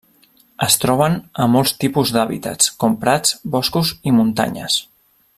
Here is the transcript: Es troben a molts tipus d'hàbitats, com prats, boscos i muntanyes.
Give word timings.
Es 0.67 0.75
troben 0.83 1.17
a 1.43 1.45
molts 1.55 1.73
tipus 1.83 2.13
d'hàbitats, 2.15 2.71
com 2.83 2.95
prats, 3.03 3.35
boscos 3.57 3.93
i 4.13 4.19
muntanyes. 4.21 4.79